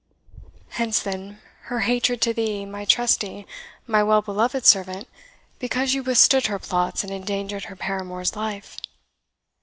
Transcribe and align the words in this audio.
Hence, 0.81 0.99
then, 0.99 1.39
her 1.65 1.81
hatred 1.81 2.23
to 2.23 2.33
thee, 2.33 2.65
my 2.65 2.85
trusty, 2.85 3.45
my 3.85 4.01
well 4.01 4.23
beloved 4.23 4.65
servant, 4.65 5.07
because 5.59 5.93
you 5.93 6.01
withstood 6.01 6.47
her 6.47 6.57
plots, 6.57 7.03
and 7.03 7.13
endangered 7.13 7.65
her 7.65 7.75
paramour's 7.75 8.35
life!" 8.35 8.77